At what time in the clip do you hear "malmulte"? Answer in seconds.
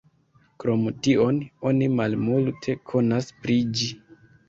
2.01-2.79